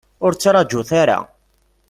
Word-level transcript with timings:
Ur 0.25 0.31
ttraǧut 0.33 0.89
ara. 1.01 1.17